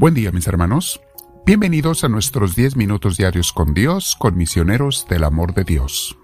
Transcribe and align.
Buen 0.00 0.14
día 0.14 0.32
mis 0.32 0.46
hermanos. 0.46 1.02
Bienvenidos 1.44 2.04
a 2.04 2.08
nuestros 2.08 2.56
10 2.56 2.74
minutos 2.74 3.18
diarios 3.18 3.52
con 3.52 3.74
Dios, 3.74 4.16
con 4.18 4.34
misioneros 4.34 5.06
del 5.10 5.24
amor 5.24 5.52
de 5.52 5.64
Dios. 5.64 6.16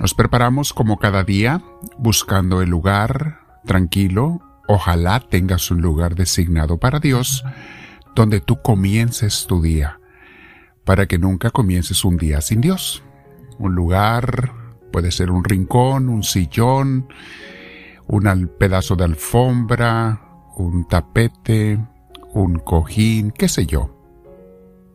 Nos 0.00 0.12
preparamos 0.12 0.72
como 0.72 0.98
cada 0.98 1.22
día, 1.22 1.62
buscando 1.98 2.62
el 2.62 2.70
lugar 2.70 3.60
tranquilo. 3.64 4.40
Ojalá 4.66 5.20
tengas 5.20 5.70
un 5.70 5.82
lugar 5.82 6.16
designado 6.16 6.78
para 6.78 6.98
Dios, 6.98 7.44
donde 8.16 8.40
tú 8.40 8.60
comiences 8.60 9.46
tu 9.46 9.62
día, 9.62 10.00
para 10.84 11.06
que 11.06 11.16
nunca 11.16 11.50
comiences 11.50 12.04
un 12.04 12.16
día 12.16 12.40
sin 12.40 12.60
Dios. 12.60 13.04
Un 13.56 13.76
lugar 13.76 14.52
puede 14.90 15.12
ser 15.12 15.30
un 15.30 15.44
rincón, 15.44 16.08
un 16.08 16.24
sillón, 16.24 17.06
un 18.08 18.50
pedazo 18.58 18.96
de 18.96 19.04
alfombra, 19.04 20.22
un 20.56 20.88
tapete, 20.88 21.78
un 22.34 22.58
cojín, 22.58 23.30
qué 23.30 23.48
sé 23.48 23.66
yo. 23.66 23.90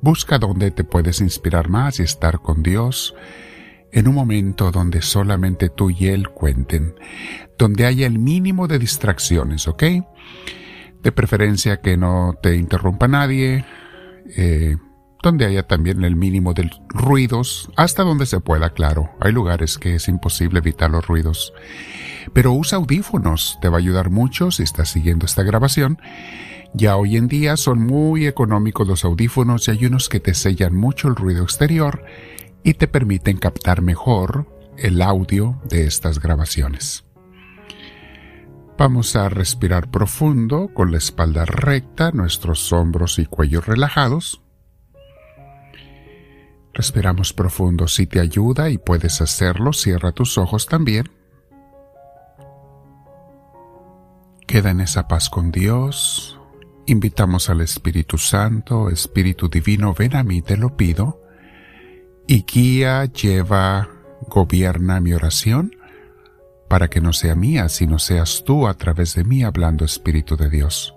Busca 0.02 0.38
donde 0.38 0.72
te 0.72 0.84
puedes 0.84 1.22
inspirar 1.22 1.70
más 1.70 2.00
y 2.00 2.04
estar 2.04 2.40
con 2.40 2.64
Dios 2.64 3.16
en 3.92 4.08
un 4.08 4.16
momento 4.16 4.72
donde 4.72 5.02
solamente 5.02 5.70
tú 5.70 5.90
y 5.90 6.08
Él 6.08 6.30
cuenten, 6.30 6.96
donde 7.58 7.86
haya 7.86 8.06
el 8.06 8.20
mínimo 8.20 8.68
de 8.68 8.80
distracciones, 8.80 9.68
¿ok? 9.68 9.84
De 11.02 11.12
preferencia 11.12 11.82
que 11.82 11.98
no 11.98 12.36
te 12.42 12.56
interrumpa 12.56 13.08
nadie, 13.08 13.66
eh, 14.38 14.78
donde 15.24 15.46
haya 15.46 15.64
también 15.64 16.04
el 16.04 16.16
mínimo 16.16 16.54
de 16.54 16.70
ruidos, 16.90 17.70
hasta 17.76 18.04
donde 18.04 18.26
se 18.26 18.40
pueda, 18.40 18.70
claro. 18.70 19.12
Hay 19.20 19.32
lugares 19.32 19.78
que 19.78 19.96
es 19.96 20.08
imposible 20.08 20.60
evitar 20.60 20.92
los 20.92 21.08
ruidos. 21.08 21.54
Pero 22.34 22.54
usa 22.54 22.78
audífonos, 22.78 23.58
te 23.62 23.70
va 23.70 23.78
a 23.78 23.80
ayudar 23.80 24.12
mucho 24.12 24.52
si 24.52 24.64
estás 24.64 24.90
siguiendo 24.90 25.26
esta 25.26 25.44
grabación 25.44 26.00
ya 26.74 26.98
hoy 26.98 27.18
en 27.18 27.28
día 27.28 27.58
son 27.58 27.80
muy 27.80 28.28
económicos 28.28 28.88
los 28.88 29.04
audífonos 29.04 29.68
y 29.68 29.72
hay 29.72 29.86
unos 29.86 30.10
que 30.10 30.20
te 30.20 30.34
sellan 30.34 30.76
mucho 30.76 31.08
el 31.08 31.16
ruido 31.16 31.44
exterior 31.44 32.04
y 32.64 32.76
te 32.76 32.88
permiten 32.88 33.38
captar 33.38 33.82
mejor 33.82 34.48
el 34.78 35.02
audio 35.02 35.60
de 35.66 35.86
estas 35.86 36.20
grabaciones. 36.20 37.06
Vamos 38.78 39.18
a 39.18 39.28
respirar 39.28 39.92
profundo 39.92 40.70
con 40.74 40.92
la 40.92 41.00
espalda 41.00 41.44
recta, 41.44 42.12
nuestros 42.12 42.72
hombros 42.72 43.20
y 43.20 43.26
cuello 43.26 43.60
relajados. 43.60 44.42
Respiramos 46.74 47.34
profundo 47.34 47.90
si 47.90 48.08
te 48.08 48.22
ayuda 48.22 48.70
y 48.70 48.78
puedes 48.78 49.20
hacerlo, 49.20 49.74
cierra 49.74 50.14
tus 50.14 50.38
ojos 50.38 50.68
también. 50.68 51.12
Queda 54.48 54.72
en 54.72 54.80
esa 54.80 55.10
paz 55.10 55.30
con 55.30 55.52
Dios, 55.52 56.39
Invitamos 56.90 57.52
al 57.52 57.62
Espíritu 57.62 58.18
Santo, 58.18 58.90
Espíritu 58.90 59.48
Divino, 59.48 59.94
ven 59.94 60.16
a 60.16 60.24
mí, 60.24 60.42
te 60.42 60.58
lo 60.58 60.76
pido, 60.76 61.22
y 62.26 62.46
guía, 62.52 63.06
lleva, 63.06 63.88
gobierna 64.28 65.00
mi 65.00 65.14
oración, 65.14 65.76
para 66.68 66.88
que 66.88 67.00
no 67.00 67.14
sea 67.14 67.36
mía, 67.36 67.70
sino 67.70 68.00
seas 68.00 68.44
tú 68.44 68.68
a 68.68 68.74
través 68.74 69.14
de 69.14 69.24
mí 69.24 69.44
hablando 69.44 69.86
Espíritu 69.86 70.36
de 70.36 70.50
Dios. 70.50 70.96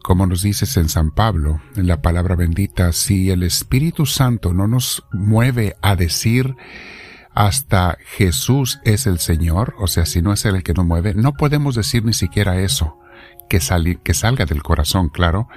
Como 0.00 0.28
nos 0.28 0.42
dices 0.42 0.76
en 0.76 0.88
San 0.88 1.10
Pablo, 1.10 1.60
en 1.74 1.88
la 1.88 2.00
palabra 2.00 2.36
bendita, 2.36 2.92
si 2.92 3.30
el 3.30 3.42
Espíritu 3.42 4.06
Santo 4.06 4.54
no 4.54 4.68
nos 4.68 5.04
mueve 5.10 5.74
a 5.82 5.96
decir 5.96 6.54
hasta 7.32 7.98
Jesús 8.16 8.78
es 8.84 9.08
el 9.08 9.18
Señor, 9.18 9.74
o 9.76 9.88
sea, 9.88 10.06
si 10.06 10.22
no 10.22 10.32
es 10.32 10.44
Él 10.44 10.54
el 10.54 10.62
que 10.62 10.72
nos 10.72 10.86
mueve, 10.86 11.14
no 11.14 11.32
podemos 11.32 11.74
decir 11.74 12.04
ni 12.04 12.12
siquiera 12.12 12.60
eso 12.60 13.00
que, 13.48 13.60
que 14.02 14.14
salga 14.14 14.46
del 14.46 14.62
corazón, 14.62 15.08
claro, 15.08 15.48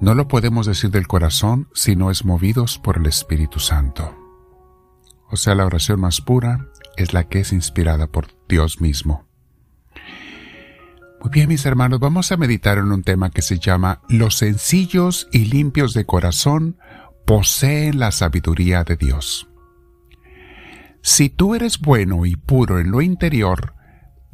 no 0.00 0.14
lo 0.14 0.28
podemos 0.28 0.66
decir 0.66 0.90
del 0.90 1.06
corazón 1.06 1.68
si 1.72 1.96
no 1.96 2.10
es 2.10 2.24
movidos 2.24 2.78
por 2.78 2.98
el 2.98 3.06
Espíritu 3.06 3.60
Santo. 3.60 4.14
O 5.30 5.36
sea, 5.36 5.54
la 5.54 5.64
oración 5.64 6.00
más 6.00 6.20
pura 6.20 6.68
es 6.96 7.12
la 7.12 7.28
que 7.28 7.40
es 7.40 7.52
inspirada 7.52 8.06
por 8.06 8.28
Dios 8.48 8.80
mismo. 8.80 9.26
Muy 11.20 11.30
bien, 11.30 11.48
mis 11.48 11.66
hermanos, 11.66 11.98
vamos 11.98 12.30
a 12.30 12.36
meditar 12.36 12.78
en 12.78 12.92
un 12.92 13.02
tema 13.02 13.30
que 13.30 13.42
se 13.42 13.58
llama 13.58 14.02
Los 14.08 14.36
sencillos 14.36 15.28
y 15.32 15.46
limpios 15.46 15.94
de 15.94 16.04
corazón 16.04 16.78
poseen 17.24 17.98
la 17.98 18.12
sabiduría 18.12 18.84
de 18.84 18.96
Dios. 18.96 19.48
Si 21.02 21.28
tú 21.30 21.54
eres 21.54 21.80
bueno 21.80 22.26
y 22.26 22.36
puro 22.36 22.78
en 22.78 22.90
lo 22.90 23.00
interior, 23.00 23.74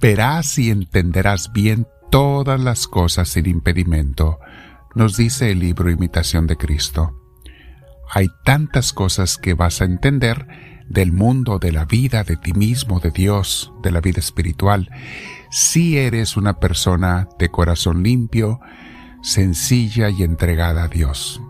verás 0.01 0.59
y 0.59 0.71
entenderás 0.71 1.53
bien 1.53 1.87
todas 2.13 2.61
las 2.61 2.89
cosas 2.89 3.31
sin 3.31 3.47
impedimento, 3.47 4.39
nos 4.95 5.17
dice 5.17 5.51
el 5.51 5.61
libro 5.61 5.91
Imitación 5.91 6.47
de 6.47 6.59
Cristo. 6.59 7.19
Hay 8.13 8.29
tantas 8.45 8.93
cosas 8.93 9.39
que 9.39 9.55
vas 9.55 9.81
a 9.81 9.87
entender 9.87 10.47
del 10.91 11.11
mundo, 11.11 11.59
de 11.59 11.73
la 11.73 11.87
vida, 11.87 12.23
de 12.23 12.37
ti 12.37 12.53
mismo, 12.53 13.01
de 13.01 13.13
Dios, 13.13 13.73
de 13.83 13.93
la 13.93 14.03
vida 14.03 14.21
espiritual, 14.21 14.91
si 15.51 15.97
eres 15.97 16.37
una 16.37 16.61
persona 16.61 17.31
de 17.39 17.49
corazón 17.49 18.03
limpio, 18.03 18.61
sencilla 19.23 20.11
y 20.11 20.23
entregada 20.23 20.85
a 20.85 20.89
Dios. 20.89 21.41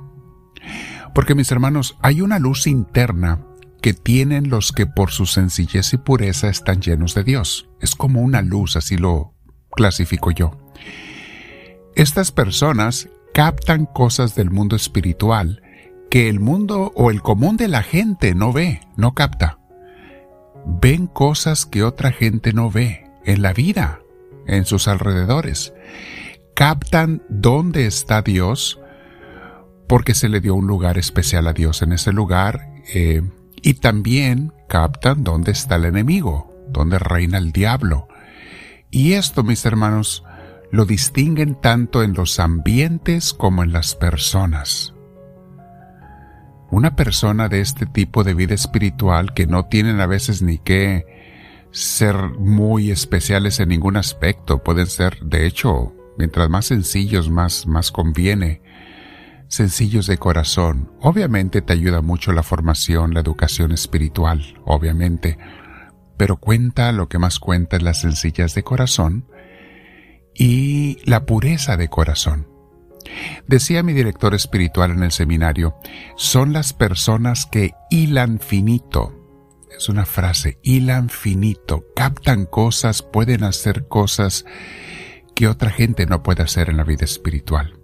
Porque 1.12 1.34
mis 1.34 1.50
hermanos, 1.50 1.96
hay 2.02 2.20
una 2.20 2.38
luz 2.38 2.68
interna 2.68 3.44
que 3.82 3.94
tienen 3.94 4.48
los 4.48 4.70
que 4.70 4.86
por 4.86 5.10
su 5.10 5.26
sencillez 5.26 5.92
y 5.92 5.96
pureza 5.96 6.48
están 6.48 6.80
llenos 6.80 7.16
de 7.16 7.24
Dios. 7.24 7.68
Es 7.80 7.96
como 7.96 8.20
una 8.20 8.42
luz, 8.42 8.76
así 8.76 8.96
lo 8.96 9.32
clasifico 9.74 10.30
yo. 10.30 10.52
Estas 11.94 12.32
personas 12.32 13.08
captan 13.34 13.86
cosas 13.86 14.34
del 14.34 14.50
mundo 14.50 14.76
espiritual 14.76 15.62
que 16.10 16.28
el 16.28 16.40
mundo 16.40 16.92
o 16.94 17.10
el 17.10 17.22
común 17.22 17.56
de 17.56 17.68
la 17.68 17.82
gente 17.82 18.34
no 18.34 18.52
ve, 18.52 18.80
no 18.96 19.14
capta. 19.14 19.58
Ven 20.66 21.06
cosas 21.06 21.64
que 21.64 21.82
otra 21.82 22.12
gente 22.12 22.52
no 22.52 22.70
ve 22.70 23.10
en 23.24 23.40
la 23.40 23.54
vida, 23.54 24.00
en 24.46 24.66
sus 24.66 24.88
alrededores. 24.88 25.72
Captan 26.54 27.22
dónde 27.30 27.86
está 27.86 28.20
Dios 28.20 28.78
porque 29.88 30.14
se 30.14 30.28
le 30.28 30.40
dio 30.40 30.54
un 30.54 30.66
lugar 30.66 30.98
especial 30.98 31.46
a 31.48 31.52
Dios 31.52 31.82
en 31.82 31.92
ese 31.92 32.12
lugar 32.12 32.72
eh, 32.94 33.22
y 33.62 33.74
también 33.74 34.52
captan 34.68 35.24
dónde 35.24 35.52
está 35.52 35.76
el 35.76 35.86
enemigo, 35.86 36.50
dónde 36.68 36.98
reina 36.98 37.38
el 37.38 37.52
diablo, 37.52 38.08
y 38.92 39.14
esto, 39.14 39.42
mis 39.42 39.64
hermanos, 39.64 40.22
lo 40.70 40.84
distinguen 40.84 41.54
tanto 41.60 42.02
en 42.02 42.12
los 42.12 42.38
ambientes 42.38 43.32
como 43.32 43.62
en 43.64 43.72
las 43.72 43.96
personas. 43.96 44.94
Una 46.70 46.94
persona 46.94 47.48
de 47.48 47.60
este 47.60 47.86
tipo 47.86 48.22
de 48.22 48.34
vida 48.34 48.54
espiritual 48.54 49.32
que 49.34 49.46
no 49.46 49.66
tienen 49.66 50.00
a 50.00 50.06
veces 50.06 50.42
ni 50.42 50.58
que 50.58 51.06
ser 51.70 52.16
muy 52.38 52.90
especiales 52.90 53.60
en 53.60 53.70
ningún 53.70 53.96
aspecto, 53.96 54.62
pueden 54.62 54.86
ser, 54.86 55.18
de 55.20 55.46
hecho, 55.46 55.94
mientras 56.18 56.50
más 56.50 56.66
sencillos, 56.66 57.30
más, 57.30 57.66
más 57.66 57.90
conviene, 57.90 58.60
sencillos 59.48 60.06
de 60.06 60.18
corazón. 60.18 60.90
Obviamente 61.00 61.62
te 61.62 61.72
ayuda 61.72 62.02
mucho 62.02 62.32
la 62.32 62.42
formación, 62.42 63.14
la 63.14 63.20
educación 63.20 63.72
espiritual, 63.72 64.60
obviamente, 64.66 65.38
pero 66.22 66.36
cuenta 66.36 66.92
lo 66.92 67.08
que 67.08 67.18
más 67.18 67.40
cuenta 67.40 67.76
es 67.76 67.82
las 67.82 68.02
sencillas 68.02 68.54
de 68.54 68.62
corazón 68.62 69.26
y 70.32 70.98
la 71.04 71.26
pureza 71.26 71.76
de 71.76 71.88
corazón. 71.88 72.46
Decía 73.48 73.82
mi 73.82 73.92
director 73.92 74.32
espiritual 74.32 74.92
en 74.92 75.02
el 75.02 75.10
seminario, 75.10 75.74
son 76.14 76.52
las 76.52 76.74
personas 76.74 77.44
que 77.44 77.72
hilan 77.90 78.38
finito. 78.38 79.12
Es 79.76 79.88
una 79.88 80.06
frase, 80.06 80.60
hilan 80.62 81.08
finito, 81.08 81.86
captan 81.96 82.46
cosas, 82.46 83.02
pueden 83.02 83.42
hacer 83.42 83.88
cosas 83.88 84.44
que 85.34 85.48
otra 85.48 85.70
gente 85.70 86.06
no 86.06 86.22
puede 86.22 86.44
hacer 86.44 86.70
en 86.70 86.76
la 86.76 86.84
vida 86.84 87.04
espiritual. 87.04 87.80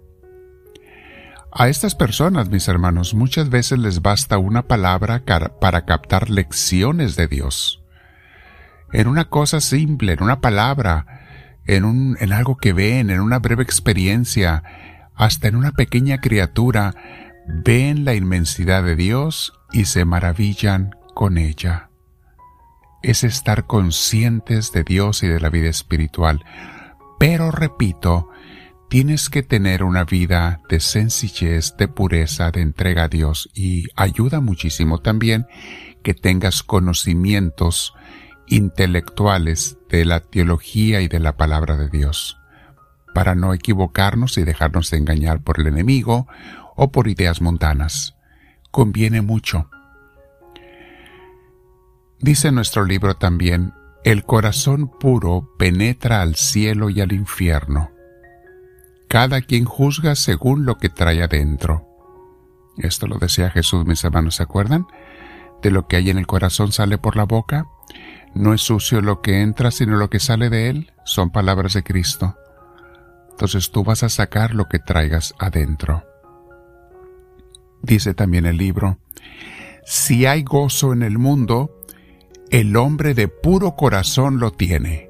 A 1.51 1.67
estas 1.67 1.93
personas, 1.93 2.47
mis 2.49 2.69
hermanos, 2.69 3.13
muchas 3.13 3.49
veces 3.49 3.79
les 3.79 4.01
basta 4.01 4.37
una 4.37 4.65
palabra 4.65 5.25
para 5.59 5.83
captar 5.83 6.29
lecciones 6.29 7.17
de 7.17 7.27
Dios 7.27 7.79
en 8.93 9.07
una 9.07 9.25
cosa 9.25 9.61
simple, 9.61 10.13
en 10.13 10.23
una 10.23 10.41
palabra, 10.41 11.05
en, 11.65 11.85
un, 11.85 12.17
en 12.19 12.33
algo 12.33 12.57
que 12.57 12.73
ven, 12.73 13.09
en 13.09 13.19
una 13.19 13.39
breve 13.39 13.63
experiencia, 13.63 14.63
hasta 15.15 15.47
en 15.47 15.55
una 15.55 15.71
pequeña 15.71 16.19
criatura, 16.19 16.95
ven 17.47 18.05
la 18.05 18.15
inmensidad 18.15 18.83
de 18.83 18.95
Dios 18.95 19.53
y 19.71 19.85
se 19.85 20.05
maravillan 20.05 20.95
con 21.13 21.37
ella. 21.37 21.89
Es 23.01 23.23
estar 23.23 23.65
conscientes 23.65 24.71
de 24.71 24.83
Dios 24.83 25.23
y 25.23 25.27
de 25.27 25.39
la 25.39 25.49
vida 25.49 25.69
espiritual. 25.69 26.43
Pero 27.19 27.51
repito, 27.51 28.29
tienes 28.89 29.29
que 29.29 29.43
tener 29.43 29.83
una 29.83 30.03
vida 30.03 30.61
de 30.69 30.79
sencillez, 30.79 31.75
de 31.77 31.87
pureza, 31.87 32.51
de 32.51 32.61
entrega 32.61 33.03
a 33.03 33.07
Dios 33.07 33.49
y 33.53 33.85
ayuda 33.95 34.41
muchísimo 34.41 34.99
también 34.99 35.45
que 36.03 36.13
tengas 36.13 36.63
conocimientos 36.63 37.93
intelectuales 38.49 39.77
de 39.89 40.05
la 40.05 40.19
teología 40.19 41.01
y 41.01 41.07
de 41.07 41.19
la 41.19 41.37
palabra 41.37 41.77
de 41.77 41.89
Dios, 41.89 42.37
para 43.13 43.35
no 43.35 43.53
equivocarnos 43.53 44.37
y 44.37 44.43
dejarnos 44.43 44.91
engañar 44.93 45.41
por 45.41 45.59
el 45.59 45.67
enemigo 45.67 46.27
o 46.75 46.91
por 46.91 47.07
ideas 47.07 47.41
mundanas. 47.41 48.15
Conviene 48.71 49.21
mucho. 49.21 49.69
Dice 52.19 52.51
nuestro 52.51 52.85
libro 52.85 53.15
también, 53.15 53.73
el 54.03 54.23
corazón 54.23 54.87
puro 54.87 55.53
penetra 55.57 56.21
al 56.21 56.35
cielo 56.35 56.89
y 56.89 57.01
al 57.01 57.11
infierno. 57.11 57.91
Cada 59.07 59.41
quien 59.41 59.65
juzga 59.65 60.15
según 60.15 60.65
lo 60.65 60.77
que 60.77 60.89
trae 60.89 61.23
adentro. 61.23 61.85
Esto 62.77 63.07
lo 63.07 63.17
decía 63.17 63.49
Jesús, 63.49 63.85
mis 63.85 64.03
hermanos, 64.03 64.35
¿se 64.35 64.43
acuerdan? 64.43 64.85
De 65.61 65.71
lo 65.71 65.87
que 65.87 65.97
hay 65.97 66.09
en 66.09 66.17
el 66.17 66.27
corazón 66.27 66.71
sale 66.71 66.97
por 66.97 67.15
la 67.15 67.23
boca. 67.23 67.67
No 68.33 68.53
es 68.53 68.61
sucio 68.61 69.01
lo 69.01 69.21
que 69.21 69.41
entra, 69.41 69.71
sino 69.71 69.97
lo 69.97 70.09
que 70.09 70.19
sale 70.19 70.49
de 70.49 70.69
él. 70.69 70.91
Son 71.03 71.31
palabras 71.31 71.73
de 71.73 71.83
Cristo. 71.83 72.35
Entonces 73.31 73.71
tú 73.71 73.83
vas 73.83 74.03
a 74.03 74.09
sacar 74.09 74.53
lo 74.53 74.67
que 74.67 74.79
traigas 74.79 75.33
adentro. 75.39 76.03
Dice 77.81 78.13
también 78.13 78.45
el 78.45 78.57
libro, 78.57 78.99
si 79.85 80.25
hay 80.25 80.43
gozo 80.43 80.93
en 80.93 81.03
el 81.03 81.17
mundo, 81.17 81.79
el 82.51 82.75
hombre 82.75 83.13
de 83.13 83.27
puro 83.27 83.75
corazón 83.75 84.39
lo 84.39 84.51
tiene. 84.51 85.09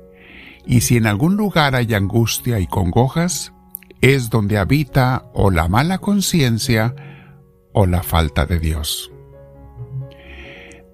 Y 0.66 0.82
si 0.82 0.98
en 0.98 1.08
algún 1.08 1.36
lugar 1.36 1.76
hay 1.76 1.94
angustia 1.94 2.60
y 2.60 2.68
congojas, 2.68 3.54
es 4.02 4.30
donde 4.30 4.58
habita 4.58 5.26
o 5.34 5.52
la 5.52 5.68
mala 5.68 5.98
conciencia 5.98 6.96
o 7.74 7.86
la 7.86 8.04
falta 8.04 8.46
de 8.46 8.60
Dios. 8.60 9.12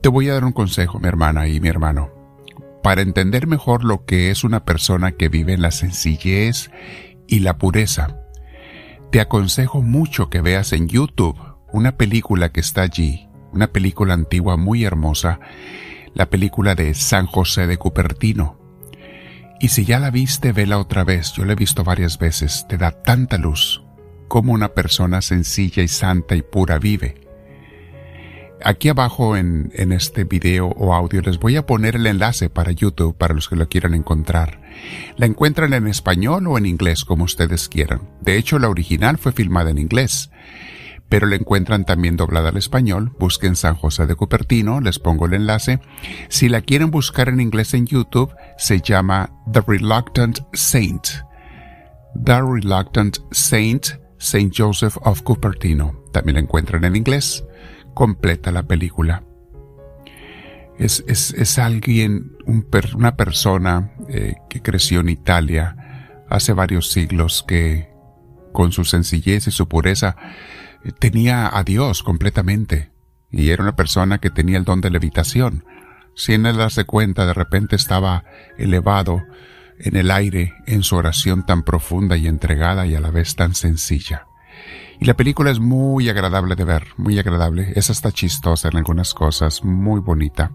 Te 0.05 0.09
voy 0.09 0.29
a 0.29 0.33
dar 0.33 0.45
un 0.45 0.51
consejo, 0.51 0.99
mi 0.99 1.07
hermana 1.07 1.47
y 1.47 1.59
mi 1.59 1.67
hermano, 1.67 2.11
para 2.83 3.01
entender 3.01 3.47
mejor 3.47 3.83
lo 3.83 4.05
que 4.05 4.29
es 4.29 4.43
una 4.43 4.63
persona 4.63 5.13
que 5.13 5.29
vive 5.29 5.53
en 5.53 5.63
la 5.63 5.71
sencillez 5.71 6.69
y 7.27 7.39
la 7.39 7.57
pureza. 7.57 8.19
Te 9.11 9.19
aconsejo 9.19 9.81
mucho 9.81 10.29
que 10.29 10.41
veas 10.41 10.73
en 10.73 10.87
YouTube 10.87 11.39
una 11.73 11.97
película 11.97 12.51
que 12.51 12.59
está 12.59 12.83
allí, 12.83 13.27
una 13.51 13.65
película 13.65 14.13
antigua 14.13 14.57
muy 14.57 14.83
hermosa, 14.83 15.39
la 16.13 16.29
película 16.29 16.75
de 16.75 16.93
San 16.93 17.25
José 17.25 17.65
de 17.65 17.77
Cupertino. 17.77 18.59
Y 19.59 19.69
si 19.69 19.85
ya 19.85 19.99
la 19.99 20.11
viste, 20.11 20.51
vela 20.51 20.77
otra 20.77 21.03
vez, 21.03 21.33
yo 21.33 21.45
la 21.45 21.53
he 21.53 21.55
visto 21.55 21.83
varias 21.83 22.19
veces, 22.19 22.67
te 22.69 22.77
da 22.77 22.91
tanta 22.91 23.39
luz, 23.39 23.83
como 24.27 24.53
una 24.53 24.75
persona 24.75 25.23
sencilla 25.23 25.81
y 25.81 25.87
santa 25.87 26.35
y 26.35 26.43
pura 26.43 26.77
vive. 26.77 27.24
Aquí 28.67 28.89
abajo 28.89 29.37
en, 29.37 29.71
este 29.91 30.23
video 30.23 30.69
o 30.69 30.95
audio 30.95 31.21
les 31.21 31.37
voy 31.37 31.55
a 31.55 31.67
poner 31.67 31.97
el 31.97 32.07
enlace 32.07 32.49
para 32.49 32.71
YouTube 32.71 33.15
para 33.15 33.35
los 33.35 33.47
que 33.47 33.55
lo 33.55 33.69
quieran 33.69 33.93
encontrar. 33.93 34.59
La 35.17 35.27
encuentran 35.27 35.71
en 35.73 35.85
español 35.85 36.47
o 36.47 36.57
en 36.57 36.65
inglés 36.65 37.05
como 37.05 37.25
ustedes 37.25 37.69
quieran. 37.69 38.09
De 38.21 38.37
hecho, 38.37 38.57
la 38.57 38.67
original 38.67 39.19
fue 39.19 39.33
filmada 39.33 39.69
en 39.69 39.77
inglés 39.77 40.31
pero 41.07 41.27
la 41.27 41.35
encuentran 41.35 41.85
también 41.85 42.17
doblada 42.17 42.49
al 42.49 42.57
español. 42.57 43.11
Busquen 43.19 43.55
San 43.55 43.75
José 43.75 44.07
de 44.07 44.15
Cupertino, 44.15 44.81
les 44.81 44.97
pongo 44.97 45.27
el 45.27 45.35
enlace. 45.35 45.79
Si 46.29 46.49
la 46.49 46.61
quieren 46.61 46.89
buscar 46.89 47.29
en 47.29 47.41
inglés 47.41 47.75
en 47.75 47.85
YouTube, 47.85 48.33
se 48.57 48.81
llama 48.81 49.29
The 49.53 49.61
Reluctant 49.67 50.39
Saint. 50.53 51.05
The 52.25 52.41
Reluctant 52.41 53.19
Saint, 53.29 53.99
Saint 54.17 54.51
Joseph 54.57 54.97
of 55.03 55.21
Cupertino. 55.21 56.03
También 56.11 56.37
la 56.37 56.41
encuentran 56.41 56.83
en 56.83 56.95
inglés. 56.95 57.45
Completa 57.95 58.51
la 58.51 58.63
película. 58.63 59.23
Es, 60.77 61.03
es, 61.07 61.33
es 61.33 61.57
alguien, 61.57 62.37
un 62.45 62.67
una 62.95 63.15
persona 63.15 63.93
eh, 64.09 64.35
que 64.49 64.61
creció 64.61 64.99
en 64.99 65.09
Italia 65.09 66.21
hace 66.29 66.53
varios 66.53 66.91
siglos 66.91 67.43
que, 67.47 67.89
con 68.51 68.71
su 68.71 68.85
sencillez 68.85 69.47
y 69.47 69.51
su 69.51 69.67
pureza, 69.67 70.15
tenía 70.99 71.49
a 71.57 71.63
Dios 71.63 72.03
completamente 72.03 72.91
y 73.31 73.49
era 73.49 73.63
una 73.63 73.75
persona 73.75 74.19
que 74.19 74.29
tenía 74.29 74.57
el 74.57 74.65
don 74.65 74.81
de 74.81 74.89
levitación. 74.89 75.65
Sin 76.15 76.45
él 76.45 76.57
darse 76.57 76.85
cuenta, 76.85 77.25
de 77.25 77.33
repente 77.33 77.75
estaba 77.75 78.23
elevado 78.57 79.23
en 79.79 79.95
el 79.95 80.11
aire 80.11 80.53
en 80.67 80.83
su 80.83 80.95
oración 80.95 81.45
tan 81.45 81.63
profunda 81.63 82.17
y 82.17 82.27
entregada 82.27 82.85
y 82.85 82.95
a 82.95 82.99
la 82.99 83.11
vez 83.11 83.35
tan 83.35 83.55
sencilla. 83.55 84.27
Y 84.99 85.05
la 85.05 85.15
película 85.15 85.51
es 85.51 85.59
muy 85.59 86.09
agradable 86.09 86.55
de 86.55 86.63
ver, 86.63 86.87
muy 86.97 87.19
agradable. 87.19 87.73
Es 87.75 87.89
hasta 87.89 88.11
chistosa 88.11 88.69
en 88.69 88.77
algunas 88.77 89.13
cosas, 89.13 89.63
muy 89.63 89.99
bonita. 89.99 90.51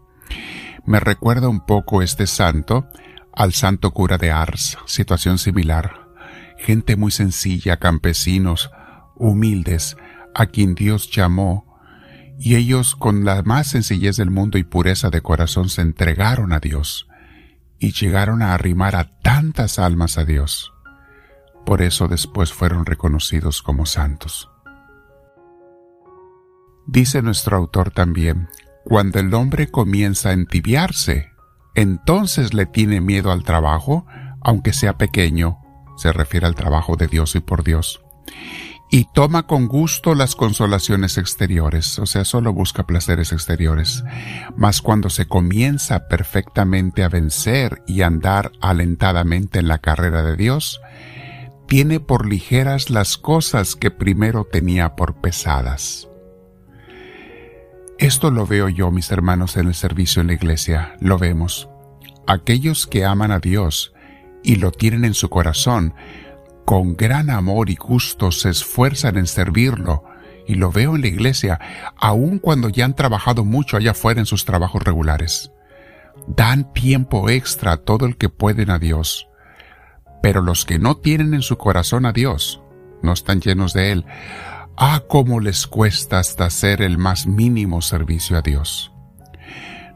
Me 0.86 1.00
recuerda 1.00 1.48
un 1.48 1.60
poco 1.66 2.02
este 2.02 2.26
santo 2.26 2.88
al 3.32 3.52
santo 3.52 3.92
cura 3.92 4.18
de 4.18 4.30
Ars, 4.30 4.78
situación 4.86 5.38
similar. 5.38 6.08
Gente 6.58 6.96
muy 6.96 7.10
sencilla, 7.10 7.78
campesinos, 7.78 8.70
humildes, 9.16 9.96
a 10.34 10.46
quien 10.46 10.74
Dios 10.74 11.10
llamó, 11.10 11.78
y 12.38 12.56
ellos 12.56 12.96
con 12.96 13.24
la 13.24 13.42
más 13.42 13.68
sencillez 13.68 14.16
del 14.16 14.30
mundo 14.30 14.56
y 14.56 14.64
pureza 14.64 15.10
de 15.10 15.20
corazón 15.20 15.68
se 15.68 15.82
entregaron 15.82 16.52
a 16.52 16.60
Dios 16.60 17.06
y 17.78 17.92
llegaron 17.92 18.42
a 18.42 18.54
arrimar 18.54 18.96
a 18.96 19.18
tantas 19.20 19.78
almas 19.78 20.16
a 20.16 20.24
Dios. 20.24 20.72
Por 21.64 21.82
eso 21.82 22.08
después 22.08 22.52
fueron 22.52 22.86
reconocidos 22.86 23.62
como 23.62 23.86
santos. 23.86 24.50
Dice 26.86 27.22
nuestro 27.22 27.56
autor 27.56 27.90
también, 27.90 28.48
cuando 28.84 29.20
el 29.20 29.32
hombre 29.34 29.70
comienza 29.70 30.30
a 30.30 30.32
entibiarse, 30.32 31.30
entonces 31.74 32.54
le 32.54 32.66
tiene 32.66 33.00
miedo 33.00 33.30
al 33.30 33.44
trabajo, 33.44 34.06
aunque 34.40 34.72
sea 34.72 34.98
pequeño, 34.98 35.58
se 35.96 36.12
refiere 36.12 36.46
al 36.46 36.54
trabajo 36.54 36.96
de 36.96 37.06
Dios 37.06 37.36
y 37.36 37.40
por 37.40 37.62
Dios 37.62 38.00
y 38.90 39.04
toma 39.04 39.44
con 39.44 39.68
gusto 39.68 40.14
las 40.16 40.34
consolaciones 40.34 41.16
exteriores, 41.16 41.98
o 42.00 42.06
sea, 42.06 42.24
solo 42.24 42.52
busca 42.52 42.86
placeres 42.86 43.32
exteriores. 43.32 44.02
Mas 44.56 44.82
cuando 44.82 45.10
se 45.10 45.26
comienza 45.26 46.08
perfectamente 46.08 47.04
a 47.04 47.08
vencer 47.08 47.82
y 47.86 48.02
andar 48.02 48.50
alentadamente 48.60 49.60
en 49.60 49.68
la 49.68 49.78
carrera 49.78 50.24
de 50.24 50.36
Dios, 50.36 50.80
tiene 51.70 52.00
por 52.00 52.26
ligeras 52.26 52.90
las 52.90 53.17
cosas 53.17 53.76
que 53.76 53.93
primero 53.93 54.44
tenía 54.44 54.96
por 54.96 55.20
pesadas. 55.20 56.08
Esto 57.96 58.32
lo 58.32 58.44
veo 58.44 58.69
yo, 58.69 58.90
mis 58.90 59.12
hermanos, 59.12 59.56
en 59.56 59.68
el 59.68 59.75
servicio 59.76 60.21
en 60.21 60.26
la 60.26 60.33
iglesia, 60.33 60.97
lo 60.99 61.16
vemos. 61.16 61.68
Aquellos 62.26 62.88
que 62.88 63.04
aman 63.04 63.30
a 63.30 63.38
Dios 63.38 63.94
y 64.42 64.56
lo 64.56 64.73
tienen 64.73 65.04
en 65.04 65.14
su 65.14 65.30
corazón, 65.30 65.94
con 66.64 66.97
gran 66.97 67.30
amor 67.30 67.71
y 67.71 67.76
gusto 67.76 68.33
se 68.33 68.50
esfuerzan 68.50 69.16
en 69.16 69.28
servirlo, 69.28 70.02
y 70.49 70.56
lo 70.56 70.73
veo 70.73 70.97
en 70.97 71.02
la 71.02 71.06
iglesia, 71.06 71.61
aun 71.97 72.40
cuando 72.40 72.68
ya 72.68 72.85
han 72.85 72.97
trabajado 72.97 73.44
mucho 73.44 73.76
allá 73.76 73.92
afuera 73.92 74.18
en 74.18 74.26
sus 74.26 74.44
trabajos 74.44 74.83
regulares. 74.83 75.52
Dan 76.26 76.73
tiempo 76.73 77.30
extra 77.30 77.75
a 77.75 77.76
todo 77.76 78.06
el 78.06 78.16
que 78.16 78.28
pueden 78.28 78.71
a 78.71 78.80
Dios. 78.80 79.29
Pero 80.22 80.42
los 80.42 80.64
que 80.64 80.78
no 80.78 80.96
tienen 80.96 81.34
en 81.34 81.42
su 81.42 81.56
corazón 81.56 82.06
a 82.06 82.12
Dios, 82.12 82.62
no 83.02 83.12
están 83.12 83.40
llenos 83.40 83.72
de 83.72 83.92
Él, 83.92 84.06
ah, 84.76 85.04
cómo 85.08 85.40
les 85.40 85.66
cuesta 85.66 86.18
hasta 86.18 86.46
hacer 86.46 86.82
el 86.82 86.98
más 86.98 87.26
mínimo 87.26 87.82
servicio 87.82 88.36
a 88.36 88.42
Dios. 88.42 88.92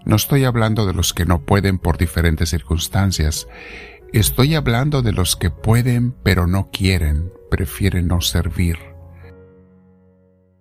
No 0.04 0.16
estoy 0.16 0.44
hablando 0.44 0.86
de 0.86 0.94
los 0.94 1.14
que 1.14 1.24
no 1.24 1.42
pueden 1.42 1.78
por 1.78 1.96
diferentes 1.98 2.50
circunstancias, 2.50 3.46
Estoy 4.14 4.54
hablando 4.54 5.02
de 5.02 5.10
los 5.10 5.34
que 5.34 5.50
pueden 5.50 6.14
pero 6.22 6.46
no 6.46 6.70
quieren, 6.70 7.32
prefieren 7.50 8.06
no 8.06 8.20
servir. 8.20 8.78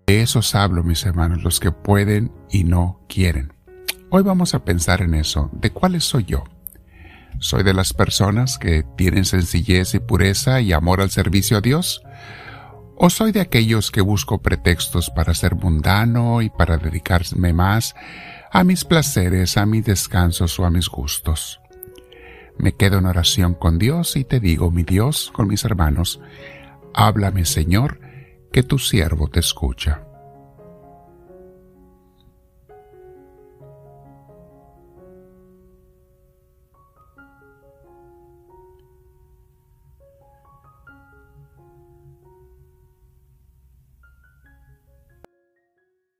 De 0.07 0.23
esos 0.23 0.55
hablo, 0.55 0.83
mis 0.83 1.05
hermanos, 1.05 1.43
los 1.43 1.59
que 1.59 1.71
pueden 1.71 2.31
y 2.49 2.63
no 2.63 3.05
quieren. 3.07 3.53
Hoy 4.09 4.23
vamos 4.23 4.55
a 4.55 4.65
pensar 4.65 5.03
en 5.03 5.13
eso, 5.13 5.51
de 5.53 5.69
cuáles 5.69 6.03
soy 6.03 6.23
yo. 6.23 6.45
¿Soy 7.39 7.63
de 7.63 7.73
las 7.73 7.93
personas 7.93 8.57
que 8.57 8.83
tienen 8.97 9.25
sencillez 9.25 9.93
y 9.95 9.99
pureza 9.99 10.61
y 10.61 10.73
amor 10.73 11.01
al 11.01 11.11
servicio 11.11 11.57
a 11.57 11.61
Dios? 11.61 12.01
¿O 12.95 13.09
soy 13.09 13.31
de 13.31 13.41
aquellos 13.41 13.91
que 13.91 14.01
busco 14.01 14.41
pretextos 14.41 15.09
para 15.09 15.33
ser 15.33 15.55
mundano 15.55 16.41
y 16.41 16.49
para 16.49 16.77
dedicarme 16.77 17.53
más 17.53 17.95
a 18.51 18.63
mis 18.63 18.85
placeres, 18.85 19.57
a 19.57 19.65
mis 19.65 19.85
descansos 19.85 20.59
o 20.59 20.65
a 20.65 20.69
mis 20.69 20.87
gustos? 20.87 21.59
Me 22.57 22.75
quedo 22.75 22.99
en 22.99 23.07
oración 23.07 23.55
con 23.55 23.79
Dios 23.79 24.15
y 24.15 24.23
te 24.23 24.39
digo, 24.39 24.69
mi 24.69 24.83
Dios, 24.83 25.31
con 25.33 25.47
mis 25.47 25.65
hermanos, 25.65 26.21
háblame 26.93 27.45
Señor, 27.45 27.99
que 28.51 28.61
tu 28.61 28.77
siervo 28.77 29.27
te 29.27 29.39
escucha. 29.39 30.03